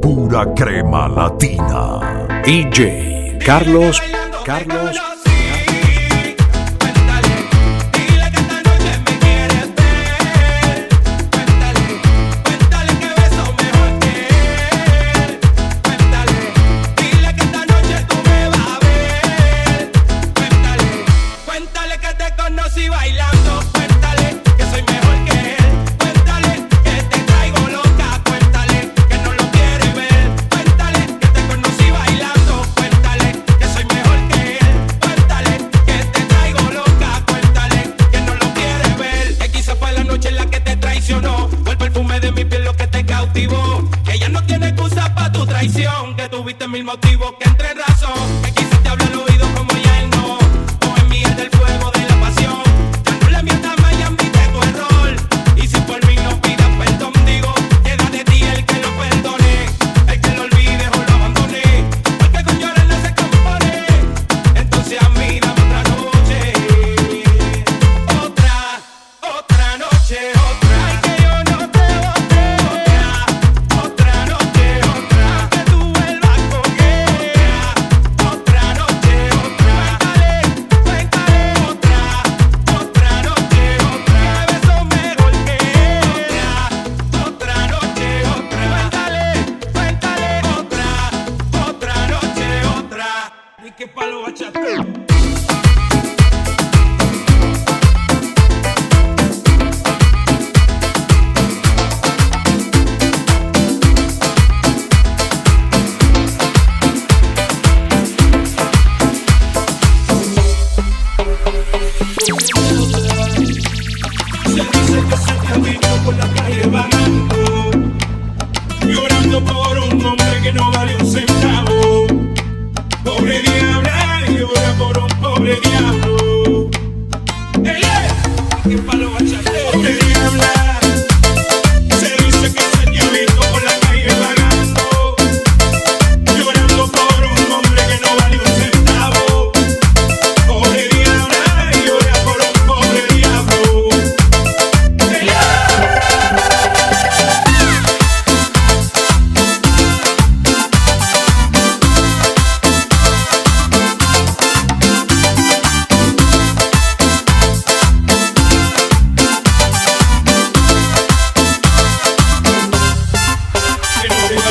Pura 0.00 0.52
crema 0.54 1.08
latina. 1.08 2.00
DJ 2.44 3.38
Carlos, 3.38 4.00
Carlos. 4.44 5.15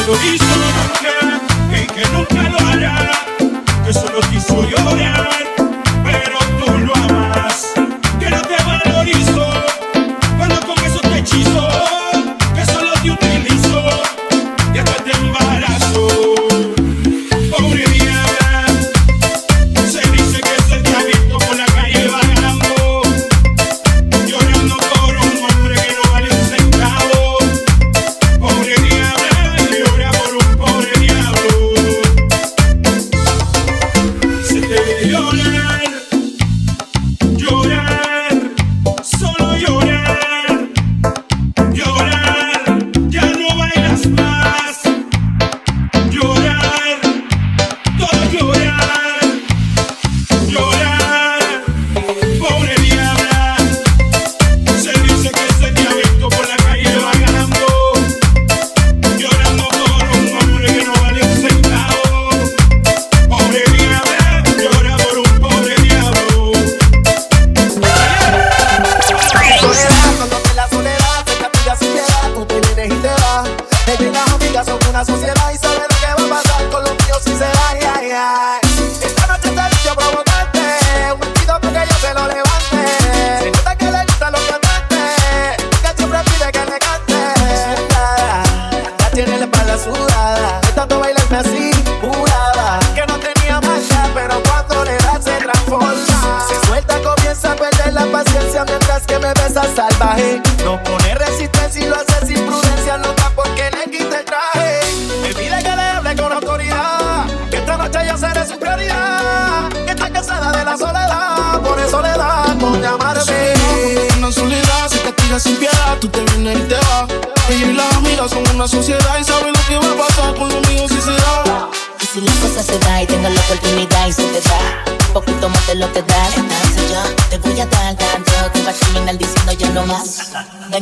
Lo 0.08 0.45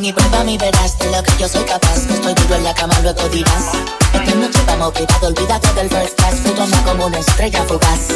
Y 0.04 0.12
prueba 0.12 0.44
mi 0.44 0.58
verás 0.58 0.98
de 0.98 1.10
lo 1.10 1.22
que 1.22 1.32
yo 1.38 1.48
soy 1.48 1.64
capaz. 1.64 1.96
Estoy 1.96 2.34
duro 2.34 2.56
en 2.56 2.64
la 2.64 2.74
cama, 2.74 2.92
luego 3.00 3.26
dirás. 3.30 3.70
Esta 4.12 4.34
noche 4.34 4.60
vamos 4.66 4.92
privado, 4.92 5.28
olvídate 5.28 5.72
del 5.72 5.88
first 5.88 6.18
class. 6.18 6.42
Toma 6.42 6.84
como 6.84 7.06
una 7.06 7.20
estrella 7.20 7.62
fugaz. 7.62 8.08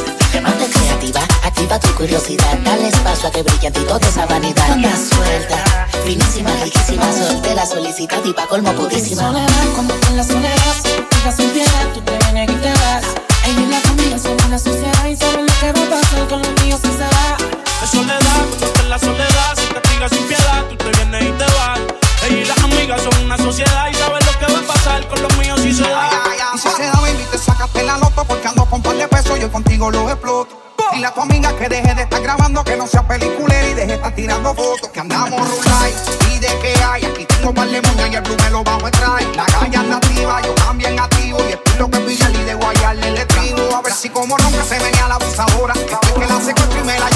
Mante 0.42 0.66
creativa, 0.66 1.22
activa 1.42 1.80
tu 1.80 1.88
curiosidad. 1.94 2.58
Dale 2.62 2.88
espacio 2.88 3.30
a 3.30 3.32
que 3.32 3.42
brille 3.42 3.68
en 3.68 3.72
ti 3.72 3.80
toda 3.88 4.06
esa 4.06 4.26
vanidad. 4.26 4.70
Anda 4.70 4.94
suelta, 4.94 5.88
finísima, 6.04 6.50
riquísima, 6.62 7.10
soltera, 7.10 7.64
solicita 7.64 8.16
y 8.22 8.34
pa' 8.34 8.46
colmo 8.48 8.70
pudísima. 8.74 9.22
Soledad, 9.22 9.66
cuando 9.74 9.94
en 9.94 10.16
la 10.18 10.24
soledad, 10.24 10.76
dejas 11.10 11.36
sin 11.36 11.48
piedad, 11.52 11.86
tú 11.94 12.02
te 12.02 12.18
vienes 12.18 12.50
y 12.50 12.54
te 12.54 12.68
vas. 12.68 13.04
Ella 13.46 13.60
y 13.62 13.66
la 13.66 13.80
familia 13.80 14.18
son 14.18 14.36
una 14.46 14.58
sociedad 14.58 15.06
y 15.06 15.16
saben 15.16 15.46
lo 15.46 15.52
que 15.58 15.72
va 15.72 15.86
a 15.86 16.00
pasar 16.02 16.28
con 16.28 16.42
los 16.42 16.62
míos 16.62 16.80
si 16.82 16.92
se 16.92 16.98
va. 16.98 17.57
Es 17.82 17.90
soledad, 17.90 18.46
cuando 18.58 18.80
en 18.80 18.90
la 18.90 18.98
soledad, 18.98 19.54
si 19.56 19.72
castigas 19.72 20.10
sin 20.10 20.26
piedad, 20.26 20.64
tú 20.68 20.76
te 20.76 20.90
vienes 20.90 21.22
y 21.22 21.32
te 21.32 21.44
vas. 21.44 21.78
Ella 22.26 22.36
y 22.36 22.44
las 22.44 22.58
amigas 22.58 23.02
son 23.02 23.24
una 23.24 23.36
sociedad 23.36 23.88
y 23.88 23.94
saben 23.94 24.20
lo 24.26 24.38
que 24.38 24.52
va 24.52 24.58
a 24.58 24.62
pasar 24.62 25.06
con 25.06 25.22
los 25.22 25.36
míos 25.38 25.60
si 25.60 25.72
se 25.72 25.82
da. 25.82 26.10
Y 26.54 26.58
si 26.58 26.68
se 26.68 26.82
da, 26.82 27.00
baby, 27.00 27.24
te 27.30 27.38
sacaste 27.38 27.84
la 27.84 27.98
loto 27.98 28.24
porque 28.24 28.48
ando 28.48 28.64
con 28.66 28.82
par 28.82 28.96
de 28.96 29.06
pesos, 29.06 29.38
yo 29.38 29.50
contigo 29.52 29.90
los 29.90 30.10
exploto. 30.10 30.68
Dile 30.92 31.06
a 31.06 31.14
tu 31.14 31.20
amiga 31.20 31.54
que 31.56 31.68
deje 31.68 31.94
de 31.94 32.02
estar 32.02 32.22
grabando, 32.22 32.64
que 32.64 32.76
no 32.76 32.86
sea 32.86 33.06
peliculera 33.06 33.68
y 33.68 33.74
deje 33.74 33.86
de 33.86 33.94
estar 33.94 34.14
tirando 34.14 34.54
fotos. 34.54 34.88
Que 34.88 35.00
andamos 35.00 35.38
rulay 35.38 35.94
y 36.32 36.38
de 36.38 36.48
que 36.58 36.82
hay. 36.82 37.04
Aquí 37.04 37.26
tengo 37.26 37.52
par 37.52 37.68
de 37.68 37.82
moñas 37.82 38.10
y 38.10 38.14
el 38.16 38.22
blue 38.22 38.36
me 38.42 38.50
lo 38.50 38.64
bajo 38.64 38.86
a 38.86 38.90
traer. 38.90 39.36
La 39.36 39.44
calle 39.44 39.76
anda 39.76 39.96
activa, 39.98 40.40
yo 40.42 40.54
también 40.54 40.98
activo. 40.98 41.38
Y 41.48 41.52
estilo 41.52 41.90
que 41.90 41.98
pilla 42.00 42.30
y 42.30 42.44
de 42.44 42.54
guayarle 42.54 43.10
le 43.12 43.26
trigo. 43.26 43.76
A 43.76 43.82
ver 43.82 43.92
si 43.92 44.08
como 44.08 44.36
nunca 44.38 44.64
se 44.64 44.78
venía 44.78 45.06
la 45.08 45.16
abusadora. 45.16 45.74
Que 45.74 46.20
que 46.20 46.26
la 46.26 46.40
secuestro 46.40 46.80
y 46.80 46.84
me 46.84 46.98
la 46.98 47.10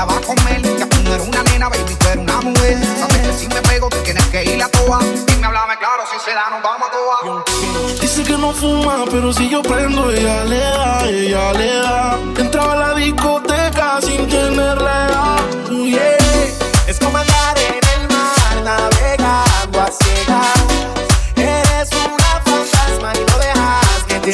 la 0.00 0.06
va 0.06 0.16
a 0.16 0.20
comer. 0.20 0.62
Que 0.62 0.86
tú 0.86 0.96
no 1.04 1.14
eres 1.14 1.28
una 1.28 1.42
nena, 1.42 1.68
baby, 1.68 1.94
tú 1.98 2.06
eres 2.08 2.18
una 2.18 2.40
mujer. 2.40 2.78
Sabes 2.98 3.18
que 3.18 3.32
si 3.38 3.48
me 3.48 3.60
pego, 3.62 3.88
tú 3.88 3.98
tienes 4.02 4.26
que 4.26 4.44
ir 4.44 4.62
a 4.62 4.68
toa. 4.68 4.98
Dime, 5.26 5.46
háblame 5.46 5.76
claro, 5.78 6.02
si 6.10 6.18
se 6.24 6.32
da, 6.34 6.48
nos 6.50 6.62
vamos 6.62 6.88
a 6.88 6.92
toa. 6.96 7.44
Dice 8.00 8.22
que 8.22 8.36
no 8.38 8.52
fuma, 8.52 9.04
pero 9.10 9.32
si 9.32 9.48
yo 9.50 9.62
prendo, 9.62 10.10
ella 10.10 10.44
le 10.44 10.58
da, 10.58 11.08
ella 11.08 11.52
le 11.52 11.74
da. 11.74 12.18
Entraba 12.38 12.72
a 12.72 12.76
la 12.76 12.94
discoteca 12.94 14.00
sin 14.00 14.26
tenerla 14.28 15.06
edad. 15.06 15.40
Yeah. 15.70 16.16
Es 16.86 16.98
como 16.98 17.16
andar 17.18 17.56
en 17.58 17.80
el 17.94 18.02
mar 18.14 18.56
navegando 18.64 19.80
a 19.80 19.88
ciegas. 20.00 20.60
Eres 21.36 21.90
una 21.92 22.32
fantasma 22.46 23.12
y 23.14 23.30
no 23.30 23.38
dejas 23.38 24.04
que 24.08 24.14
te 24.20 24.32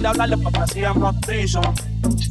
de 0.00 0.08
hablarle 0.08 0.38
porque 0.38 0.60
hacíamos 0.60 1.20
trizo. 1.20 1.60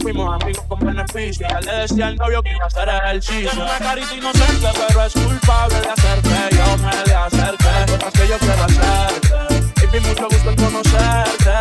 Fuimos 0.01 0.41
amigos 0.41 0.63
con 0.67 0.79
beneficio. 0.79 1.45
Ella 1.47 1.61
le 1.61 1.71
decía 1.81 2.07
al 2.07 2.15
novio 2.15 2.41
que 2.41 2.51
iba 2.51 2.63
a 2.63 2.67
hacer 2.67 2.89
ejercicio. 2.89 3.49
Tiene 3.51 3.63
una 3.63 3.77
carita 3.77 4.15
inocente, 4.15 4.67
pero 4.87 5.05
es 5.05 5.13
culpable 5.13 5.81
de 5.81 5.87
hacer 5.89 6.21
que 6.21 6.55
yo 6.55 6.77
me 6.77 7.05
le 7.05 7.13
acerque. 7.13 7.91
Cosas 7.91 8.13
que 8.13 8.27
yo 8.27 8.37
quiero 8.39 8.63
hacerte. 8.63 9.87
Baby, 9.87 10.07
mucho 10.07 10.27
gusto 10.29 10.49
en 10.49 10.55
conocerte. 10.55 11.53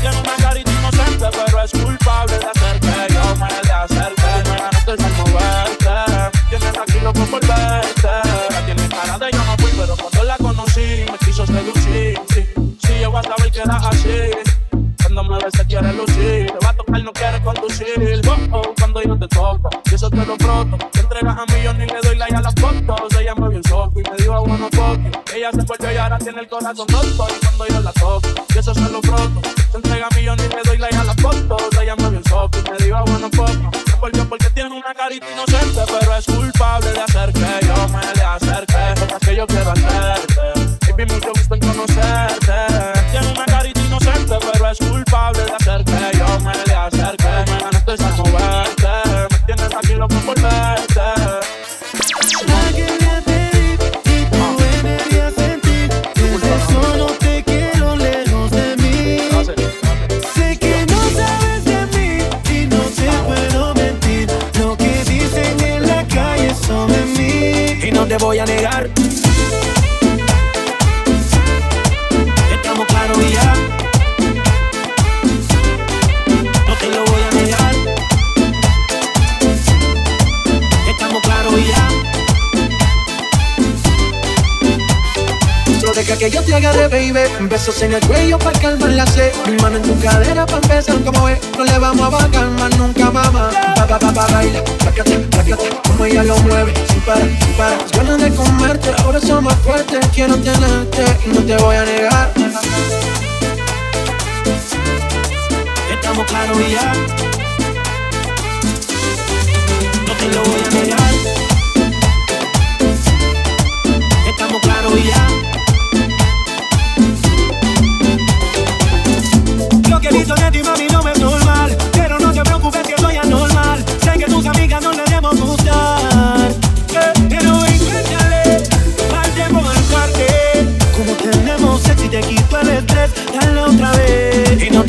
Tiene 0.00 0.20
una 0.20 0.36
carita 0.36 0.70
inocente, 0.70 1.26
pero 1.32 1.62
es 1.62 1.72
culpable 1.72 2.38
de 2.38 2.46
hacer 2.46 2.80
que 2.80 3.14
yo 3.14 3.36
me 3.36 3.48
le 3.48 3.72
acerque. 3.72 4.50
Me 4.50 4.56
ganaste 4.56 4.90
al 4.90 4.98
moverte. 5.16 6.38
Tienes 6.48 6.78
aquí 6.78 6.98
por 7.30 7.46
verte. 7.46 8.08
La 8.50 8.64
tiene 8.64 8.88
cara 8.88 9.18
de 9.18 9.30
yo 9.32 9.44
no 9.44 9.56
fui, 9.58 9.70
pero 9.76 9.96
cuando 9.96 10.24
la 10.24 10.36
conocí 10.38 11.04
me 11.10 11.18
quiso 11.18 11.46
seducir. 11.46 12.20
Sí, 12.32 12.46
sí, 12.86 12.92
yo 13.00 13.10
voy 13.10 13.20
a 13.20 13.22
saber 13.22 13.52
que 13.52 13.60
era 13.60 13.76
así. 13.76 14.51
Cuando 15.24 15.46
me 15.46 15.52
te 15.52 15.64
quiere 15.66 15.92
lucir. 15.92 16.46
Te 16.46 16.64
va 16.64 16.70
a 16.70 16.74
tocar, 16.74 17.04
no 17.04 17.12
quiere 17.12 17.40
conducir. 17.42 18.22
Oh, 18.26 18.58
oh, 18.58 18.74
Cuando 18.76 19.02
yo 19.02 19.16
te 19.16 19.28
toco 19.28 19.70
Y 19.88 19.94
eso 19.94 20.10
te 20.10 20.16
lo 20.16 20.36
froto. 20.36 20.76
Te 20.90 20.98
entregas 20.98 21.38
a 21.38 21.46
mí, 21.46 21.62
yo 21.62 21.72
ni 21.74 21.86
le 21.86 22.00
doy 22.02 22.16
like 22.16 22.34
a 22.34 22.40
las 22.40 22.54
fotos. 22.56 23.20
Ella 23.20 23.34
me 23.36 23.48
vio 23.48 23.58
el 23.58 23.64
soco 23.64 24.00
y 24.00 24.02
me 24.02 24.16
dijo 24.16 24.44
bueno 24.44 24.68
fuck 24.72 24.98
you. 24.98 25.36
Ella 25.36 25.50
se 25.52 25.62
fue 25.64 25.76
y 25.94 25.96
ahora 25.96 26.18
tiene 26.18 26.40
el 26.40 26.48
corazón 26.48 26.88
roto. 26.88 27.28
Y 27.30 27.46
cuando 27.46 27.66
yo 27.68 27.80
la 27.82 27.92
toco 27.92 28.28
Y 28.52 28.58
eso 28.58 28.74
se 28.74 28.80
lo 28.80 29.00
froto. 29.00 29.40
Se 29.70 29.76
entrega 29.76 30.08
a 30.10 30.16
mí, 30.16 30.24
yo 30.24 30.34
ni 30.34 30.42
le 30.42 30.62
doy 30.64 30.78
like 30.78 30.96
a 30.96 31.04
las 31.04 31.16
fotos. 31.16 31.62
Ella 31.80 31.94
me 31.94 32.10
vio 32.10 32.18
el 32.18 32.24
soco 32.24 32.58
y 32.58 32.70
me 32.70 32.76
dijo 32.84 33.04
bueno 33.06 33.30
fuck 33.32 33.48
you. 33.48 33.70
Se 33.86 33.96
volvió 34.00 34.28
porque 34.28 34.50
tiene 34.50 34.74
una 34.74 34.92
carita 34.92 35.26
inocente 35.30 35.82
Pero 35.86 36.16
es 36.16 36.26
culpable 36.26 36.90
de 36.90 37.00
hacer 37.00 37.32
que 37.32 37.66
yo 37.66 37.88
me 37.88 38.14
le 38.16 38.22
acerque. 38.22 39.00
Cosas 39.00 39.18
que 39.20 39.36
yo 39.36 39.46
quiero 39.46 39.70
hacerte. 39.70 40.90
Baby, 40.90 41.12
mucho 41.12 41.28
gusto 41.28 41.54
en 41.54 41.60
conocerte 41.60 43.01
es 45.22 45.38
culpable 45.38 45.44
de 45.44 45.52
hacer 45.52 45.84
que 45.84 46.18
yo 46.18 46.40
me 46.40 46.52
le 46.66 46.74
acerque. 46.74 47.28
Me 47.46 47.58
ganaste 47.60 47.92
al 47.92 48.16
moverte, 48.16 48.88
me 49.30 49.38
tienes 49.46 49.74
aquí 49.76 49.94
loco 49.94 50.16
por 50.26 50.40
verte. 50.40 51.00
La 52.46 52.72
quería 52.72 53.22
pedir 53.24 53.62
y 68.96 69.01
que 86.22 86.30
yo 86.30 86.40
te 86.44 86.54
agarre, 86.54 86.86
baby. 86.86 87.48
Besos 87.48 87.82
en 87.82 87.94
el 87.94 88.06
cuello 88.06 88.38
para 88.38 88.56
calmar 88.60 88.90
la 88.90 89.04
sed. 89.06 89.32
Mi 89.48 89.56
mano 89.56 89.78
en 89.78 89.82
tu 89.82 89.98
cadera 89.98 90.46
para 90.46 90.58
empezar 90.58 91.02
como 91.02 91.28
es. 91.28 91.40
No 91.58 91.64
le 91.64 91.76
vamos 91.78 92.06
a 92.06 92.10
bajar 92.10 92.48
más 92.60 92.78
nunca, 92.78 93.10
mamá. 93.10 93.50
Pa, 93.74 93.88
pa, 93.88 93.98
pa, 93.98 94.12
pa, 94.12 94.26
baila. 94.28 94.62
Placata, 94.62 95.18
placata. 95.30 95.82
Como 95.88 96.04
ella 96.04 96.22
lo 96.22 96.36
mueve. 96.38 96.72
Sin 96.86 97.00
parar, 97.00 97.28
sin 97.28 97.54
parar. 97.54 97.78
Ganas 97.96 98.20
de 98.20 98.30
comerte. 98.36 98.90
Ahora 98.98 99.20
son 99.20 99.42
más 99.42 99.56
fuertes. 99.64 100.06
Quiero 100.14 100.36
tenerte 100.36 101.04
y 101.26 101.28
no 101.30 101.40
te 101.40 101.56
voy 101.56 101.74
a 101.74 101.84
negar. 101.84 102.32
Estamos 105.90 106.26
claros 106.26 106.58
y 106.60 106.70
ya. 106.70 107.21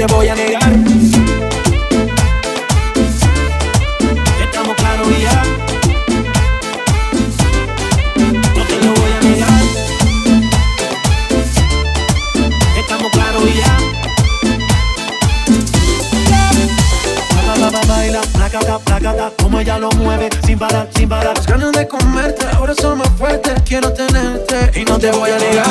te 0.08 0.14
voy 0.14 0.28
a 0.28 0.36
negar. 0.36 0.74
Estamos 4.44 4.76
claros 4.76 5.08
y 5.08 5.22
ya. 5.22 5.44
No 8.56 8.64
te 8.66 8.86
lo 8.86 8.94
voy 8.94 9.12
a 9.12 9.22
negar. 9.22 9.62
Estamos 12.78 13.12
claros 13.12 13.44
ya. 13.56 13.78
Ba, 17.36 17.56
ba, 17.60 17.70
ba, 17.72 17.82
baila, 17.88 18.22
placata, 18.34 18.80
placata, 18.80 19.32
como 19.42 19.60
ella 19.60 19.80
lo 19.80 19.90
mueve, 19.92 20.30
sin 20.46 20.60
parar, 20.60 20.90
sin 20.96 21.08
parar. 21.08 21.38
Las 21.38 21.48
ganas 21.48 21.72
de 21.72 21.88
comerte, 21.88 22.46
ahora 22.58 22.74
son 22.76 22.98
más 22.98 23.10
fuertes. 23.18 23.54
Quiero 23.66 23.94
tenerte 23.94 24.82
y 24.82 24.84
no 24.84 25.00
te 25.00 25.12
voy 25.12 25.32
a 25.32 25.38
negar. 25.38 25.63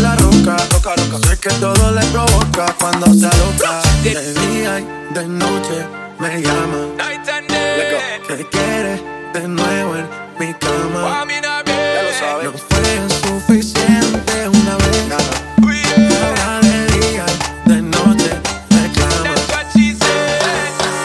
la 0.00 0.16
roca, 0.16 0.56
roca, 0.70 0.94
roca. 0.96 1.28
Sé 1.28 1.38
que 1.38 1.50
todo 1.60 1.92
le 1.92 2.04
provoca 2.06 2.74
cuando 2.78 3.06
se 3.14 3.26
aloca. 3.26 3.82
De 4.02 4.32
día 4.34 4.80
y 4.80 5.14
de 5.14 5.26
noche 5.26 5.86
me 6.18 6.40
llama. 6.40 6.78
¿Qué 8.26 8.46
quiere 8.50 9.02
de 9.32 9.48
nuevo 9.48 9.96
en 9.96 10.06
mi 10.38 10.54
cama? 10.54 11.24
No 12.42 12.52
fue 12.52 12.82
suficiente 13.46 14.48
una 14.48 14.76
vez. 14.76 14.88
Ahora 16.22 16.60
de 16.60 16.86
día 16.98 17.26
y 17.66 17.68
de 17.70 17.82
noche 17.82 18.30
reclama. 18.70 19.34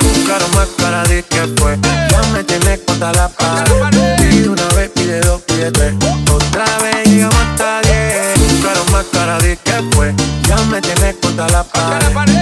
Buscaron 0.01 0.51
más 0.55 0.67
para 0.81 1.03
decir 1.03 1.23
que 1.25 1.41
fue. 1.61 1.77
Ya 1.81 2.21
me 2.33 2.43
tienes 2.43 2.79
contra 2.85 3.13
la 3.13 3.29
pared. 3.29 4.31
Y 4.31 4.47
una 4.47 4.67
vez 4.75 4.91
pa' 11.71 12.32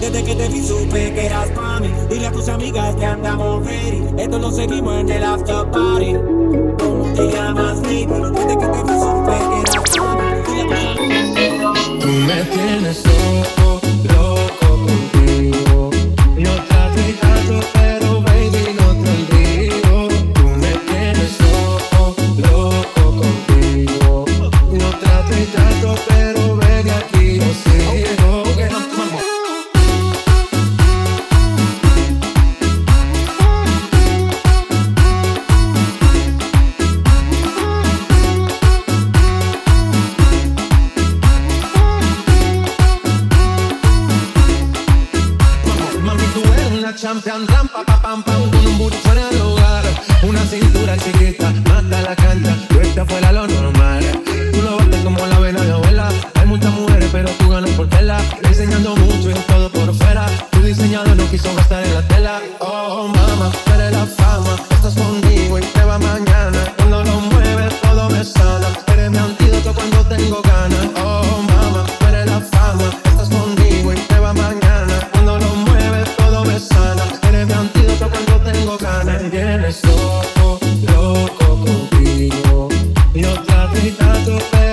Desde 0.00 0.22
que 0.22 0.34
te 0.34 0.48
vi 0.48 0.62
supe 0.64 1.12
que 1.12 1.26
eras 1.26 1.48
pa' 1.50 1.80
mí 1.80 1.90
Dile 2.08 2.26
a 2.26 2.32
tus 2.32 2.48
amigas 2.48 2.94
que 2.96 3.04
andamos 3.04 3.66
ready. 3.66 4.02
Esto 4.16 4.38
lo 4.38 4.50
seguimos 4.52 5.00
en 5.00 5.10
el 5.10 5.24
after 5.24 5.70
party. 5.70 6.14
¿Cómo 6.78 7.12
te 7.14 7.30
llamas, 7.30 7.82
baby? 7.82 8.06
Desde 8.06 8.58
que 8.58 8.66
te 8.66 8.82
vi 8.82 9.00
supe 9.00 9.36
que 9.50 9.60
eras 9.60 9.90
pa' 9.96 10.18
mí 10.28 10.42
Dile 10.46 10.60
a 10.60 10.64
tus 10.64 10.78
amigas 10.78 11.30
que 11.34 11.48
andamos 11.48 11.88
ready. 11.88 12.00
Tú 12.00 12.06
me 12.06 12.44
tienes 12.44 13.04
loco. 13.06 13.87
Y 84.38 84.50
trato, 84.50 84.67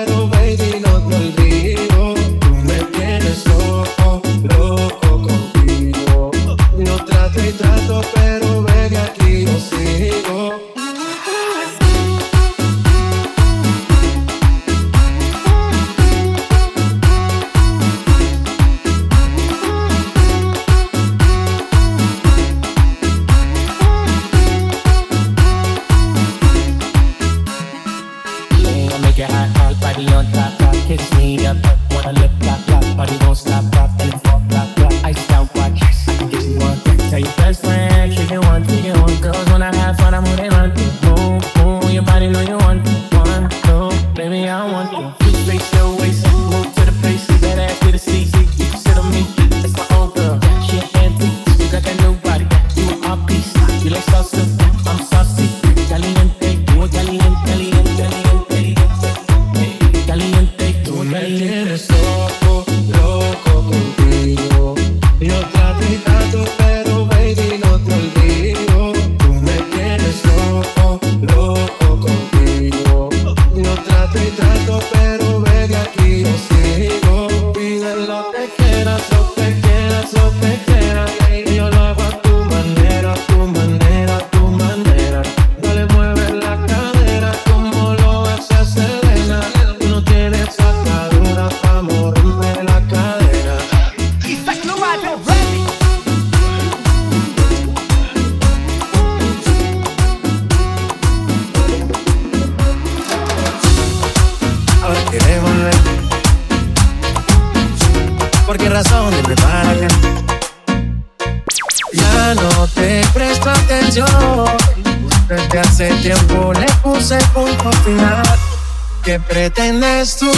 pretendes 119.28 120.16
tú 120.16 120.30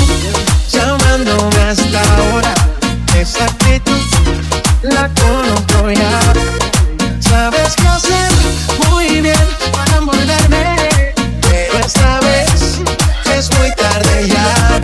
llamándome 0.71 1.61
hasta 1.61 2.01
ahora? 2.17 2.55
Esa 3.17 3.45
actitud 3.45 4.01
la 4.83 5.11
conozco 5.15 5.91
ya. 5.91 6.21
Sabes 7.21 7.75
qué 7.77 7.89
hacer 7.89 8.33
muy 8.91 9.21
bien 9.21 9.49
para 9.73 9.97
envolverme, 9.97 11.15
pero 11.43 11.79
esta 11.79 12.21
vez 12.21 12.81
es 13.37 13.59
muy 13.59 13.73
tarde 13.75 14.29
ya. 14.29 14.81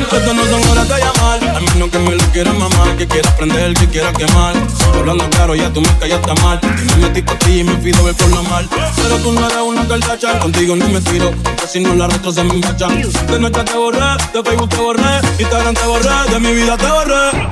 Estas 0.00 0.34
no 0.34 0.44
son 0.44 0.70
horas 0.70 0.88
de 0.88 0.98
llamar. 0.98 1.56
A 1.56 1.60
menos 1.60 1.90
que 1.90 1.98
me 1.98 2.14
lo 2.14 2.24
quieras 2.32 2.54
mamar, 2.54 2.96
que 2.96 3.06
quiera 3.06 3.36
prender, 3.36 3.74
que 3.74 3.86
quiera 3.88 4.12
quemar. 4.12 4.54
Hablando 4.94 5.28
claro, 5.30 5.54
ya 5.54 5.72
tú 5.72 5.80
me 5.80 5.98
callaste 5.98 6.34
mal. 6.42 6.60
Me 6.98 7.08
metí 7.08 7.22
ti 7.22 7.60
y 7.60 7.64
me 7.64 7.74
pido 7.76 8.02
ver 8.04 8.14
por 8.14 8.28
lo 8.28 8.42
mal. 8.44 8.68
Pero 9.16 9.30
tú 9.30 9.32
no 9.32 9.46
eres 9.46 9.58
una 9.58 9.88
cartacha, 9.88 10.38
contigo 10.40 10.76
ni 10.76 10.92
me 10.92 11.00
tiro. 11.00 11.30
Porque 11.42 11.66
si 11.66 11.80
no 11.80 11.94
la 11.94 12.06
resto 12.06 12.30
se 12.32 12.44
me 12.44 12.54
machan. 12.54 13.00
De 13.00 13.38
noche 13.38 13.64
te 13.64 13.76
borré, 13.76 13.98
de 14.34 14.42
Facebook 14.42 14.68
te 14.68 14.76
borré, 14.76 15.20
Instagram 15.38 15.74
te 15.74 15.86
borré, 15.86 16.30
de 16.30 16.40
mi 16.40 16.52
vida 16.52 16.76
te 16.76 16.86
borré. 16.86 17.48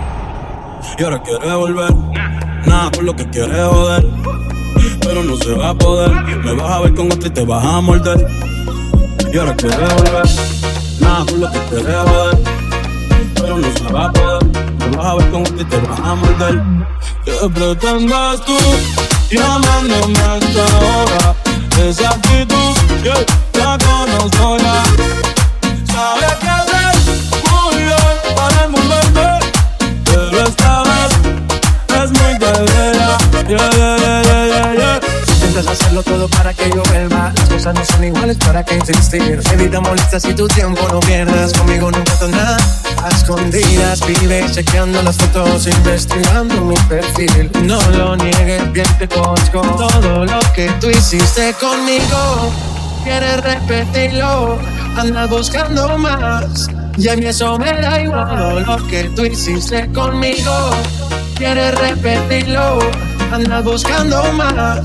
Y 0.99 1.05
ahora 1.05 1.23
quieres 1.23 1.55
volver. 1.55 1.95
Nada 2.67 2.91
por 2.91 3.05
lo 3.05 3.17
que 3.17 3.31
quieres 3.31 3.67
joder. 3.67 4.07
Pero 5.01 5.23
no 5.23 5.37
se 5.37 5.53
va 5.55 5.71
a 5.71 5.75
poder. 5.75 6.11
Me 6.11 6.53
vas 6.53 6.71
a 6.71 6.81
ver 6.81 6.95
con 6.95 7.07
otro 7.07 7.29
y 7.29 7.31
te 7.31 7.45
vas 7.45 7.65
a 7.65 7.81
morder. 7.81 8.27
Y 9.33 9.39
ahora 9.39 9.57
quieres 9.57 9.95
volver. 9.95 10.27
Nada 11.01 11.25
por 11.25 11.39
lo 11.39 11.51
que 11.51 11.59
quieres 11.71 11.97
joder. 11.97 12.39
Pero 13.37 13.59
no 13.59 13.73
se 13.73 13.93
va 13.93 14.05
a 14.05 14.13
poder. 14.13 14.45
Me 14.81 14.97
vas 14.97 15.07
a 15.07 15.15
ver 15.15 15.31
con 15.31 15.43
otro 15.43 15.61
y 15.61 15.65
te 15.65 15.79
vas 15.79 16.01
a 16.01 16.15
morder. 16.15 16.63
¿Qué 17.25 17.33
pretendes 17.55 18.41
tú 18.45 18.59
llamándome 19.31 20.19
a 20.19 20.37
esta 20.37 20.63
hora? 20.63 21.44
Esa 21.79 22.09
actitud, 22.09 22.75
yeah, 23.03 23.27
la 23.59 23.77
conozco 23.79 24.57
ya. 24.59 24.83
Sabes 25.93 26.35
qué 26.41 26.84
Hacerlo 35.67 36.03
todo 36.03 36.29
para 36.29 36.53
que 36.53 36.71
yo 36.71 36.83
vuelva. 36.91 37.33
Las 37.37 37.49
cosas 37.49 37.75
no 37.75 37.85
son 37.85 38.05
iguales, 38.05 38.37
para 38.39 38.65
que 38.65 38.77
insistir. 38.77 39.41
Evita 39.53 39.81
molestas 39.81 40.25
y 40.27 40.35
tu 40.35 40.47
tiempo 40.49 40.81
no 40.93 41.01
pierdas. 41.01 41.53
Conmigo 41.53 41.91
nunca 41.91 42.15
nada 42.29 42.57
a 43.03 43.09
escondidas. 43.09 44.01
Vive 44.07 44.45
chequeando 44.51 45.03
las 45.03 45.17
fotos, 45.17 45.67
investigando 45.67 46.61
mi 46.61 46.77
perfil. 46.89 47.51
No 47.65 47.81
lo 47.93 48.17
niegues, 48.17 48.73
bien 48.73 48.87
te 48.99 49.09
conozco. 49.09 49.61
Todo 49.61 50.25
lo 50.25 50.39
que 50.55 50.69
tú 50.81 50.91
hiciste 50.91 51.55
conmigo, 51.55 52.53
quieres 53.03 53.41
repetirlo. 53.43 54.59
Andas 54.97 55.29
buscando 55.29 55.99
más. 55.99 56.69
Y 56.97 57.09
a 57.09 57.17
mí 57.17 57.27
eso 57.27 57.59
me 57.59 57.73
da 57.73 58.01
igual. 58.01 58.29
Todo 58.29 58.61
lo 58.61 58.87
que 58.87 59.05
tú 59.17 59.25
hiciste 59.25 59.91
conmigo, 59.93 60.71
quieres 61.37 61.75
repetirlo. 61.75 62.79
Andas 63.33 63.65
buscando 63.65 64.33
más. 64.33 64.81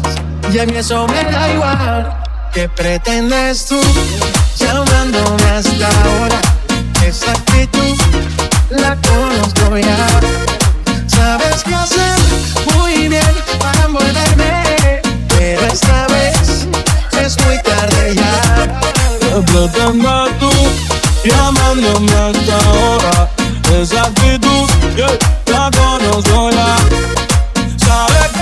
Y 0.54 0.58
a 0.58 0.64
eso 0.64 1.08
me 1.08 1.24
da 1.24 1.52
igual. 1.52 2.18
¿Qué 2.54 2.68
pretendes 2.70 3.66
tú 3.66 3.80
llamándome 4.58 5.44
hasta 5.44 5.88
ahora? 5.88 6.42
Esa 7.06 7.32
actitud 7.32 7.98
la 8.70 8.96
conozco 8.98 9.78
ya. 9.78 10.08
Sabes 11.08 11.64
qué 11.64 11.76
hacer 11.76 12.20
muy 12.76 13.08
bien 13.08 13.36
para 13.60 13.84
envolverme, 13.86 15.02
pero 15.28 15.62
esta 15.68 16.08
vez 16.08 16.68
es 17.22 17.38
muy 17.46 17.62
tarde 17.62 18.16
ya. 18.16 18.80
¿Qué 19.20 19.36
pretendes 19.54 20.30
tú 20.40 20.52
llamándome 21.24 22.12
hasta 22.12 22.56
ahora? 22.68 23.30
Esa 23.80 24.02
actitud 24.04 24.68
yo 24.96 25.06
la 25.52 25.70
conozco 25.72 26.50
ya. 26.50 26.76
Sabes 27.86 28.28
qué 28.34 28.42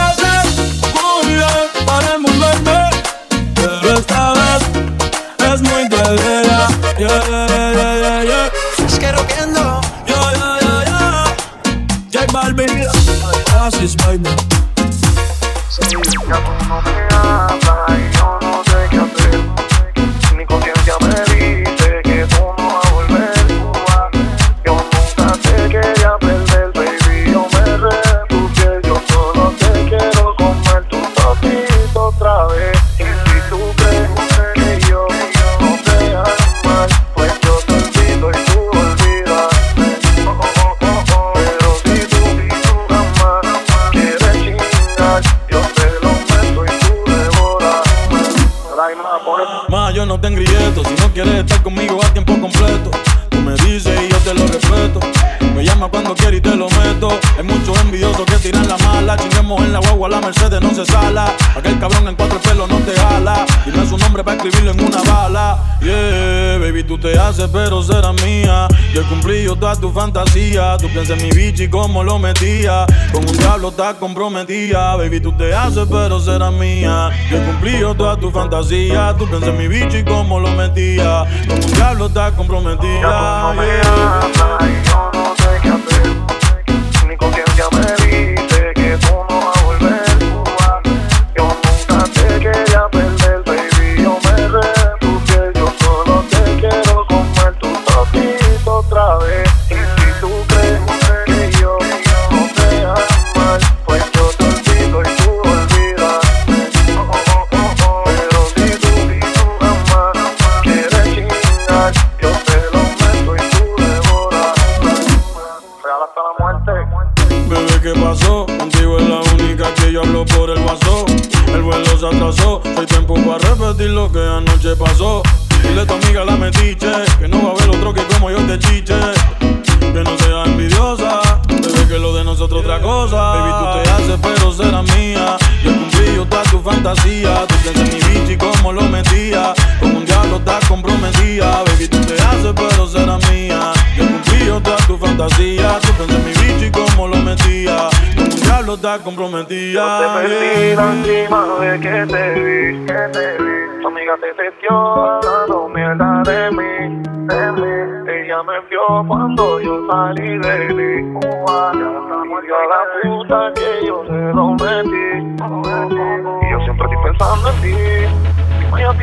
todas 69.58 69.80
tus 69.80 69.94
fantasías. 69.94 70.78
Tú 70.78 70.88
piensas 70.90 71.20
en 71.20 71.28
mi 71.28 71.32
bichi 71.32 71.64
y 71.64 71.70
cómo 71.70 72.04
lo 72.04 72.20
metía. 72.20 72.86
Con 73.12 73.28
un 73.28 73.38
diablo 73.38 73.70
estás 73.70 73.96
comprometida. 73.96 74.96
Baby, 74.96 75.20
tú 75.20 75.32
te 75.34 75.54
haces, 75.54 75.88
pero 75.90 76.20
serás 76.20 76.54
mía. 76.54 77.10
Yo 77.30 77.38
he 77.38 77.46
cumplido 77.46 77.96
todas 77.96 78.20
tus 78.20 78.32
fantasías. 78.32 79.18
Tú 79.18 79.28
piensas 79.28 79.50
en 79.50 79.58
mi 79.58 79.68
bichi 79.68 79.98
y 79.98 80.04
cómo 80.04 80.40
lo 80.40 80.50
metía. 80.52 81.26
Con 81.48 81.64
un 81.64 81.74
diablo 81.74 82.06
estás 82.08 82.34
comprometida. 82.34 83.54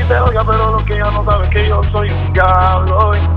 te 0.08 0.20
oiga, 0.20 0.44
pero 0.44 0.78
lo 0.78 0.84
que 0.84 0.94
ella 0.94 1.10
no 1.10 1.24
sabe 1.24 1.44
es 1.46 1.50
que 1.50 1.68
yo 1.68 1.80
soy 1.92 2.10
un 2.10 2.32
diablo. 2.32 3.14
¿eh? 3.14 3.33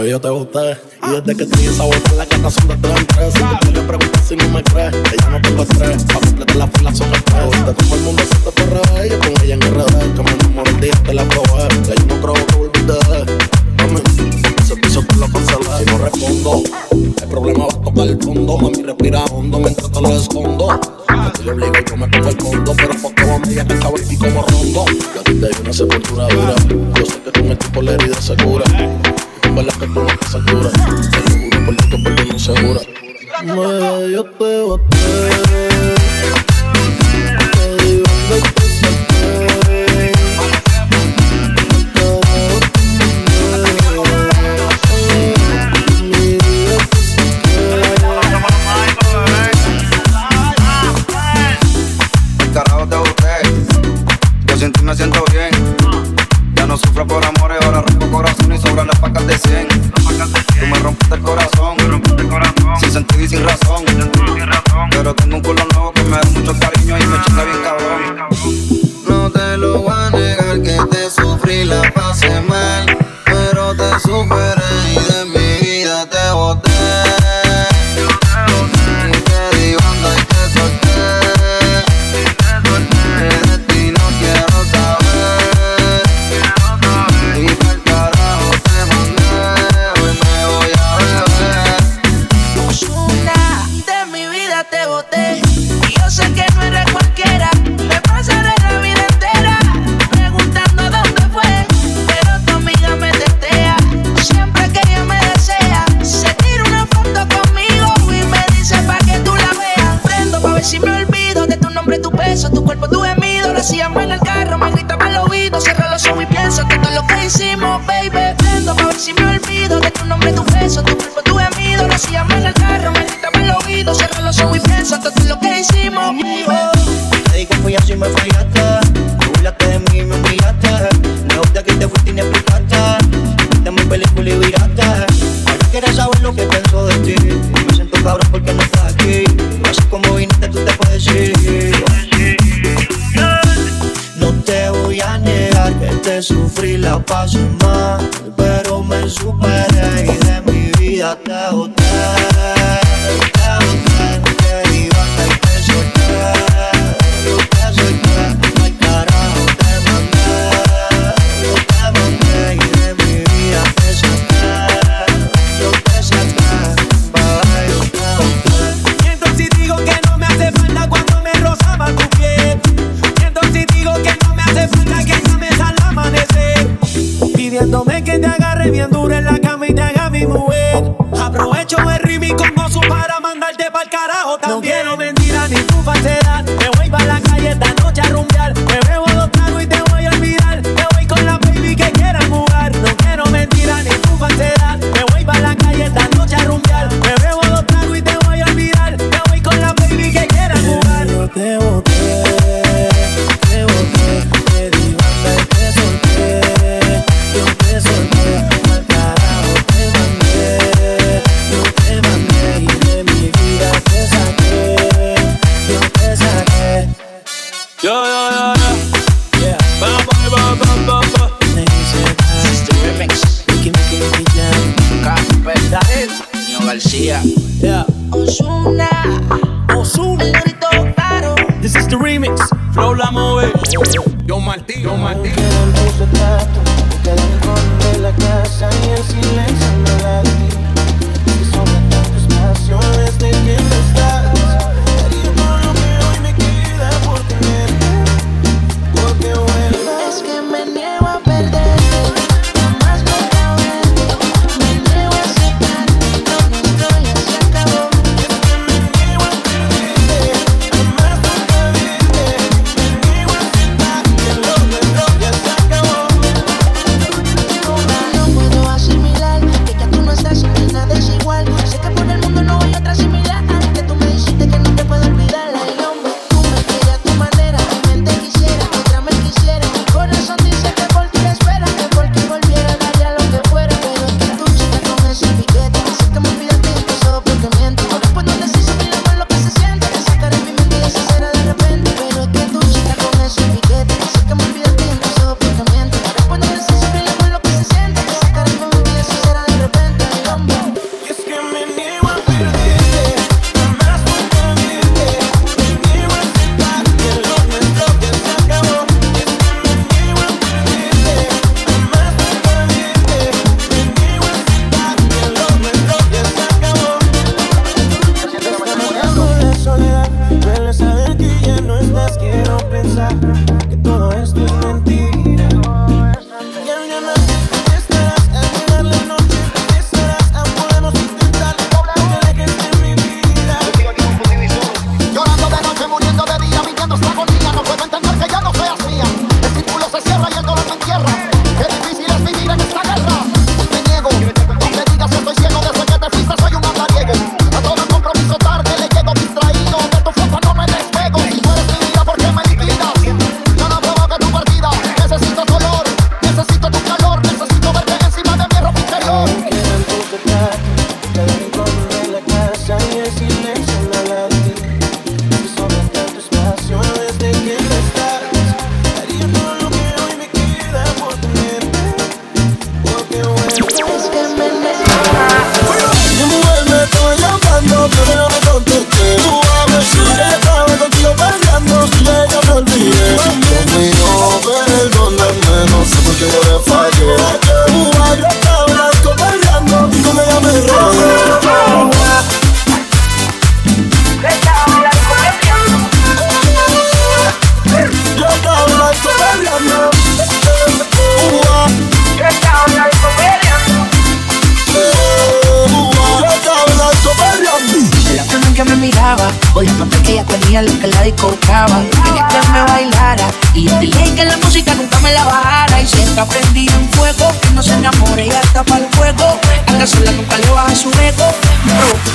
bebé, 0.00 0.10
yo 0.10 0.20
te 0.20 0.28
gusté. 0.28 0.76
Y 1.06 1.10
desde 1.10 1.36
que 1.36 1.46
te 1.46 1.66
esa 1.66 1.84
vuelta, 1.84 2.12
las 2.12 2.28
gatas 2.28 2.54
son 2.54 2.68
de 2.68 2.76
tres 2.76 2.96
en 2.96 3.06
tres. 3.06 3.34
Si 3.34 3.66
tú 3.66 3.72
le 3.72 3.80
preguntas 3.82 4.22
si 4.28 4.36
no 4.36 4.48
me 4.48 4.62
crees, 4.62 4.94
ella 4.94 5.30
no 5.30 5.42
tengo 5.42 5.62
estrés. 5.62 6.04
Pa' 6.04 6.20
completar 6.20 6.56
la 6.56 6.66
fila 6.68 6.94
son. 6.94 7.08
Ahorita 7.34 7.74
como 7.74 7.94
el 7.94 8.00
mundo 8.02 8.22
se 8.22 8.50
te 8.50 8.52
perrebe, 8.52 9.08
yo 9.10 9.18
con 9.18 9.44
ella 9.44 9.54
en 9.54 9.60
RD. 9.60 10.14
Que 10.14 10.22
me 10.22 10.30
enamoré 10.30 10.70
el 10.70 10.80
día 10.80 10.92
te 11.04 11.14
la 11.14 11.24
probé. 11.24 11.68
Ya 11.86 11.94
yo 11.94 12.06
no 12.06 12.20
creo 12.20 12.46
que 12.46 12.56
volviste. 12.56 12.92
Mami, 13.78 14.00
ese 14.62 14.76
piso 14.76 15.02
te 15.02 15.16
lo 15.16 15.26
cancelé. 15.28 15.78
Si 15.78 15.84
no 15.86 15.98
respondo, 15.98 16.62
el 16.92 17.28
problema 17.28 17.66
va 17.66 17.72
a 17.72 17.82
tocar 17.82 18.08
el 18.08 18.22
fondo. 18.22 18.58
Mami, 18.58 18.82
respira 18.82 19.24
hondo 19.24 19.58
mientras 19.58 19.90
te 19.90 20.00
lo 20.00 20.16
escondo. 20.16 20.80
Yo 21.08 21.32
te 21.32 21.50
obligo, 21.50 21.72
yo 21.88 21.96
me 21.96 22.08
pongo 22.08 22.28
el 22.28 22.40
fondo. 22.40 22.74
Pero 22.76 22.94
poco 23.02 23.32
a 23.32 23.38
media 23.38 23.64
que 23.64 23.74
estaba 23.74 23.98
aquí 23.98 24.16
como 24.16 24.42
rondo. 24.42 24.84
Yo 25.14 25.20
a 25.20 25.24
ti 25.24 25.34
te 25.34 25.48
di 25.48 25.54
una 25.62 25.72
sepultura 25.72 26.28
dura. 26.28 26.54
Yo 26.94 27.06
sé 27.06 27.20
que 27.24 27.32
con 27.32 27.50
el 27.50 27.58
tipo 27.58 27.82
la 27.82 27.92
herida 27.92 28.20
se 28.20 28.36
cura 28.36 28.64
mundo 29.50 29.62
no 33.44 33.96
hay 33.96 34.14
otra 34.14 34.46
similar. 34.46 36.39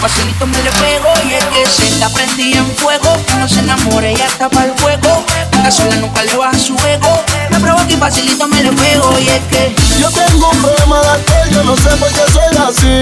Facilito 0.08 0.46
me 0.46 0.62
le 0.62 0.72
pego. 0.72 1.10
Y 1.26 1.34
es 1.34 1.46
que 1.46 1.66
se 1.66 1.88
está 1.88 2.10
prendida 2.10 2.60
en 2.60 2.76
fuego, 2.76 3.12
que 3.26 3.34
no 3.36 3.48
se 3.48 3.60
enamore, 3.60 4.12
ella 4.12 4.28
está 4.28 4.50
para 4.50 4.68
el 4.68 4.78
fuego. 4.78 5.26
A 5.54 5.64
la 5.64 5.72
sola 5.72 5.96
nunca 5.96 6.24
le 6.24 6.36
baja 6.36 6.58
su 6.60 6.76
ego. 6.88 7.24
Me 7.50 7.60
provoco 7.60 7.90
y 7.90 7.98
facilito 7.98 8.48
me 8.48 8.62
le 8.64 8.72
pego. 8.72 9.18
Y 9.20 9.30
es 9.30 9.42
que 9.50 9.76
yo 10.00 10.10
tengo 10.12 10.50
un 10.50 10.62
problema 10.62 11.02
de 11.02 11.10
alcohol, 11.10 11.50
yo 11.50 11.64
no 11.64 11.76
sé 11.76 11.90
por 11.98 12.10
qué 12.10 12.24
soy 12.32 12.58
así. 12.68 13.02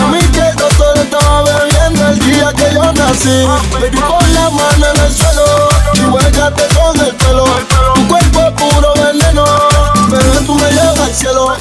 A 0.00 0.06
mí 0.06 0.20
que 0.32 0.40
el 0.40 0.56
doctor 0.56 0.98
estaba 0.98 1.42
bebiendo 1.42 2.08
el 2.08 2.18
día 2.20 2.52
que 2.56 2.72
yo 2.72 2.92
nací. 2.92 3.46
Baby, 3.80 3.98
pon 3.98 4.34
la 4.34 4.48
mano 4.48 4.86
en 4.94 5.00
el 5.04 5.12
suelo 5.14 5.68
y 5.94 6.00
huélgate 6.00 6.62
con 6.74 6.98
el 7.00 7.14
pelo. 7.16 7.44
Tu 7.94 8.08
cuerpo 8.08 8.40
es 8.40 8.52
puro 8.52 8.94
veneno, 8.94 9.44
pero 10.08 10.40
tú 10.46 10.54
me 10.54 10.70
llevas 10.70 11.00
al 11.00 11.14
cielo. 11.14 11.56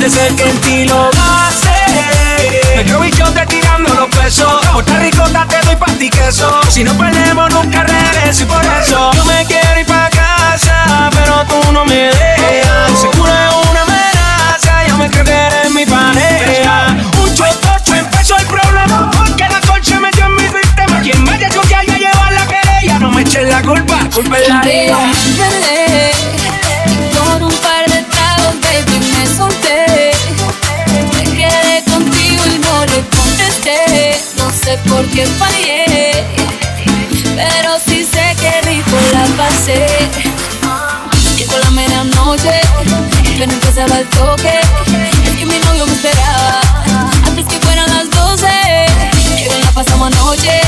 Puede 0.00 0.10
ser 0.10 0.34
que 0.34 0.48
en 0.48 0.60
ti 0.60 0.84
lo 0.86 1.10
gaste. 1.10 2.76
Me 2.76 2.84
creo 2.84 3.00
bichote 3.00 3.44
tirando 3.46 3.92
los 3.92 4.08
pesos. 4.08 4.66
Puerto 4.72 4.96
Rico 4.98 5.24
te 5.24 5.66
doy 5.66 5.76
pa' 5.76 5.92
ti 5.98 6.08
queso. 6.08 6.60
Si 6.70 6.82
no 6.82 6.94
perdemos 6.94 7.52
nunca 7.52 7.84
regreso 7.84 8.44
y 8.44 8.46
por 8.46 8.64
eso 8.64 9.10
yo 9.12 9.24
me 9.26 9.44
quiero 9.44 9.80
ir 9.80 9.86
pa' 9.86 10.08
casa, 10.08 11.10
pero 11.12 11.44
tú 11.44 11.72
no 11.72 11.84
me 11.84 12.10
dejas. 12.12 12.98
Seguro 12.98 13.30
es 13.30 13.68
una 13.70 13.82
amenaza, 13.82 14.86
yo 14.88 14.96
me 14.96 15.10
creo 15.10 15.24
que 15.24 15.32
eres 15.32 15.70
mi 15.70 15.84
pareja. 15.84 16.96
Un 17.22 17.34
chotocho 17.34 17.94
empezó 17.94 18.38
el 18.38 18.46
problema 18.46 19.10
porque 19.10 19.48
la 19.48 19.60
coche 19.60 20.00
metió 20.00 20.24
en 20.26 20.34
mi 20.34 20.48
sistema. 20.48 21.00
Quien 21.02 21.24
vaya 21.26 21.48
yo 21.50 21.60
que 21.60 21.74
haya 21.74 21.98
llevar 21.98 22.32
la 22.32 22.46
querella, 22.46 22.98
no 23.00 23.10
me 23.10 23.20
echen 23.20 23.50
la 23.50 23.60
culpa, 23.60 23.98
culpa 24.14 24.38
es 24.38 24.48
la 24.48 24.60
No 35.00 35.06
sé 35.06 35.12
por 35.12 35.16
qué 35.16 35.26
fallé, 35.26 36.26
pero 37.34 37.78
sí 37.86 38.04
sé 38.04 38.36
que 38.38 38.60
rico 38.68 38.98
la 39.12 39.24
pasé. 39.34 39.86
Llegó 41.38 41.56
la 41.56 41.70
medianoche, 41.70 42.60
yo 43.38 43.46
no 43.46 43.52
empezaba 43.54 44.00
el 44.00 44.06
toque. 44.08 44.60
Es 45.24 45.30
que 45.38 45.46
mi 45.46 45.58
novio 45.60 45.86
me 45.86 45.92
esperaba 45.92 46.60
antes 47.26 47.46
que 47.46 47.58
fueran 47.60 47.88
las 47.88 48.10
12. 48.10 48.46
Que 49.38 49.48
bien 49.48 49.60
la 49.64 49.72
pasamos 49.72 50.12
anoche, 50.14 50.60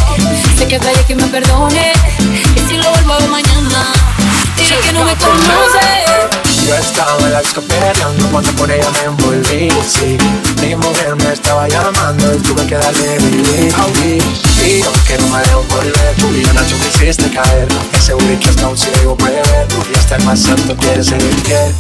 sé 0.56 0.66
que 0.66 0.80
fallé 0.80 1.04
que 1.04 1.14
me 1.14 1.26
perdone. 1.26 1.92
Y 2.56 2.60
si 2.70 2.78
lo 2.78 2.90
vuelvo 2.90 3.12
a 3.12 3.18
ver 3.18 3.28
mañana, 3.28 3.92
diré 4.56 4.76
que 4.78 4.92
no 4.92 5.04
me 5.04 5.14
conoce. 5.16 6.11
Yo 6.72 6.78
estaba 6.78 7.18
en 7.18 7.32
la 7.34 7.40
disco 7.42 7.60
peleando 7.60 8.26
cuando 8.30 8.50
por 8.52 8.70
ella 8.70 8.88
me 8.92 9.04
envolví, 9.04 9.68
sí. 9.86 10.16
Mi 10.62 10.74
mujer 10.74 11.14
me 11.16 11.34
estaba 11.34 11.68
llamando 11.68 12.34
y 12.34 12.38
tuve 12.38 12.66
que 12.66 12.76
darle 12.76 13.18
mi 13.20 14.16
Y 14.66 14.82
aunque 14.82 15.18
no 15.18 15.28
me 15.28 15.40
dejo 15.40 15.62
volver, 15.64 16.16
tu 16.16 16.28
vida 16.28 16.50
Nacho 16.54 16.74
me 16.78 16.88
hiciste 16.88 17.30
caer. 17.30 17.68
Ese 17.92 18.14
booty 18.14 18.36
que 18.38 18.48
hasta 18.48 18.68
un 18.68 18.78
ciego 18.78 19.14
puede 19.18 19.34
ver 19.34 19.68
Y 19.92 19.98
hasta 19.98 20.16
el 20.16 20.24
más 20.24 20.40
santo 20.40 20.74
quiere 20.78 21.04
ser 21.04 21.20
infiel 21.20 21.74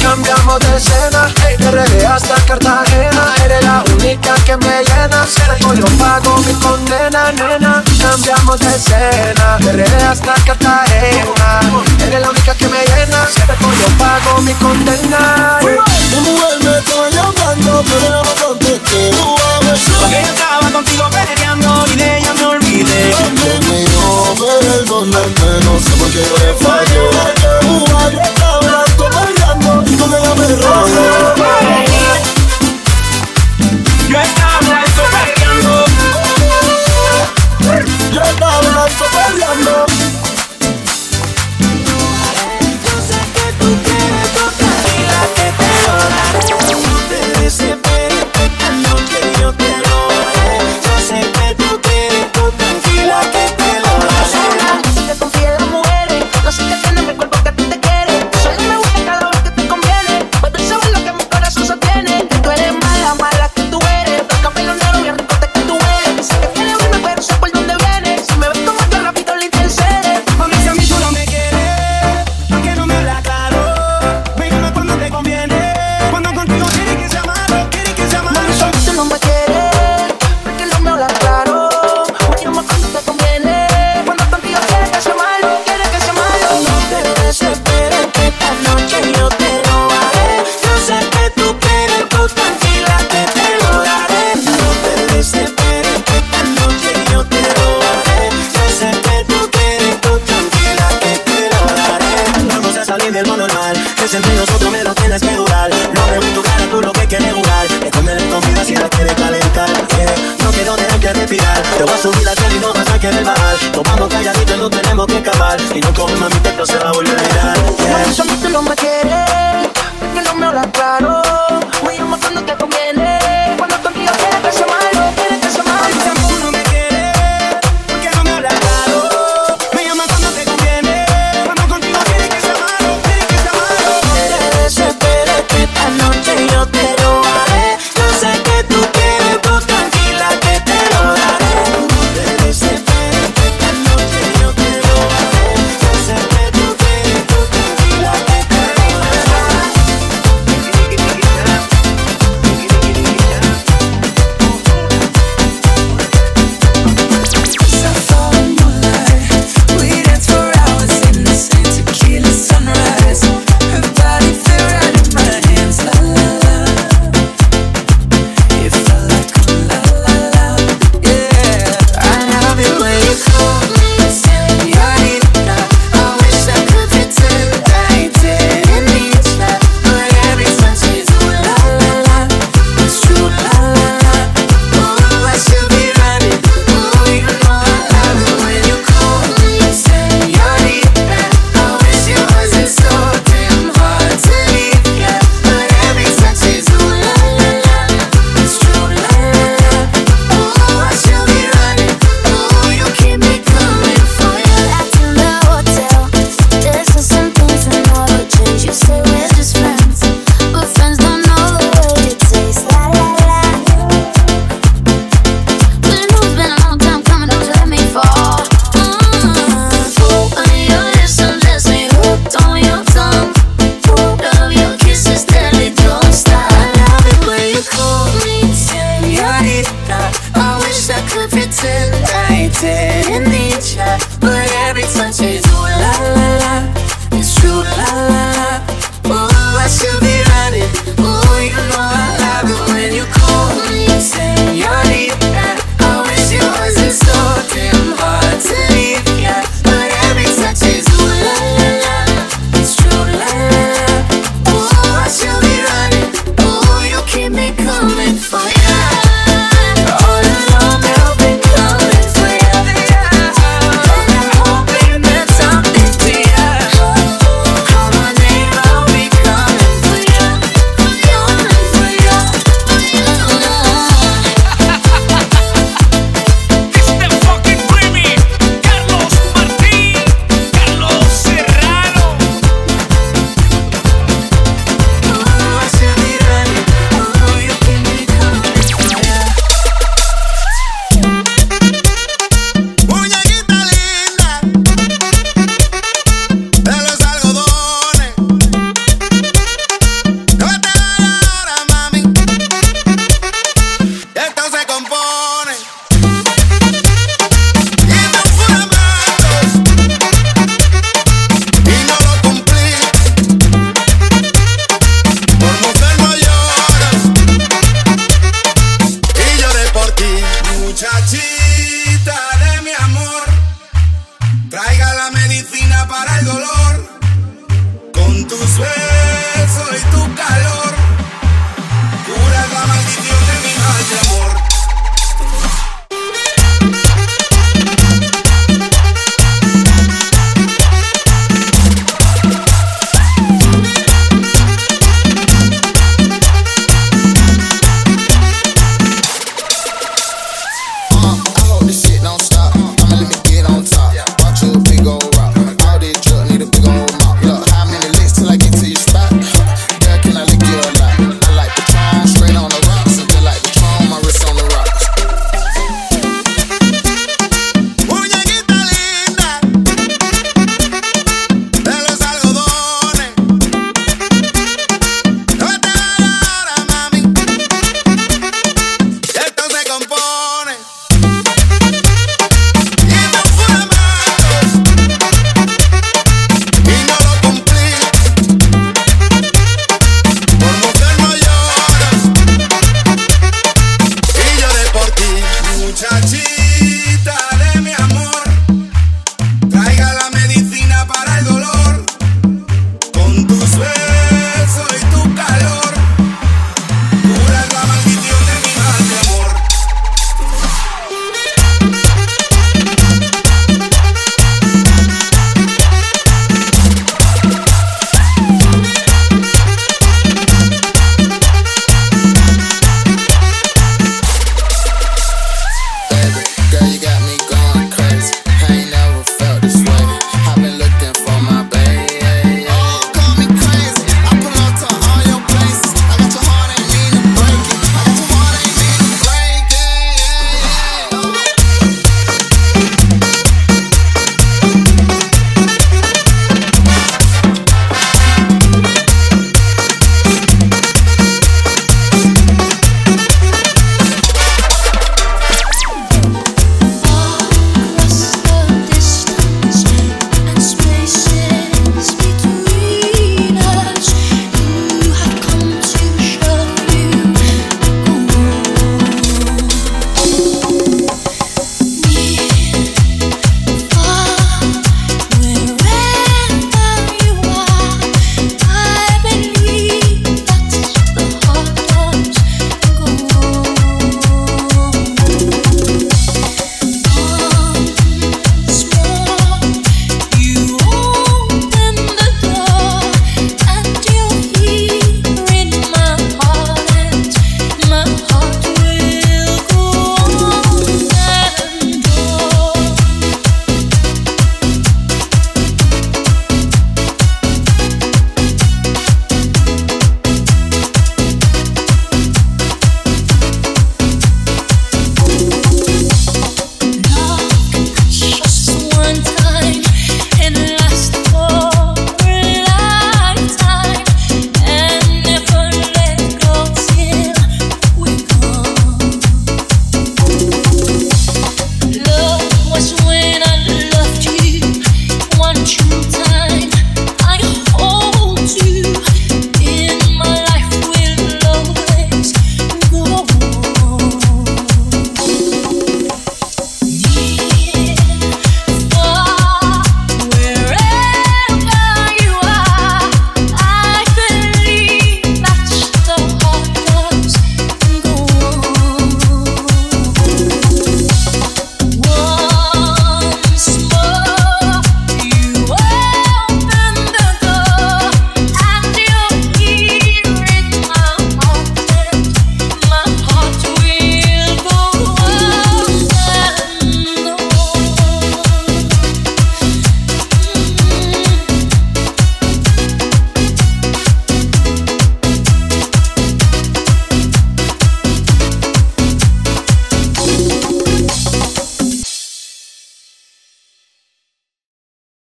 Cambiamos 0.00 0.60
de 0.60 0.76
escena, 0.76 1.34
hey, 1.42 1.56
RD 1.58 2.04
hasta 2.04 2.34
Cartagena. 2.46 3.34
Eres 3.44 3.64
la 3.64 3.82
única 3.96 4.34
que 4.44 4.56
me 4.58 4.84
llena 4.84 5.26
Cierto 5.26 5.74
yo 5.74 5.86
pago 5.98 6.36
mi 6.46 6.53
condena, 6.84 7.32
nena 7.32 7.82
Cambiamos 8.00 8.58
de 8.60 8.74
escena, 8.74 9.58
RD 9.58 10.02
hasta 10.02 10.34
Cartagena 10.44 11.60
Eres 12.06 12.20
la 12.20 12.30
única 12.30 12.54
que 12.54 12.68
me 12.68 12.78
llena 12.84 13.26
yo 13.28 13.98
pago 13.98 14.40
mi 14.42 14.52
condena 14.54 15.58
Mi 15.62 16.20
mujer 16.20 16.58
me 16.62 16.78
estaba 16.78 17.10
llamando, 17.10 17.84
pero 17.88 18.22
no 18.22 18.46
contesté. 18.46 19.10
Tú 19.10 19.36
veces 19.66 19.94
Porque 20.00 20.22
yo 20.22 20.28
estaba 20.28 20.70
contigo 20.70 21.04
peleando 21.10 21.84
y 21.92 21.96
de 21.96 22.18
ella 22.18 22.34
me 22.34 22.46
olvidé. 22.46 23.10
Conmigo, 23.12 24.34
perdóname, 24.38 25.64
no 25.64 25.80
sé 25.80 25.90
por 25.98 26.10
qué 26.10 26.22
yo 26.22 26.36
le 26.38 26.54
fallé. 26.54 27.43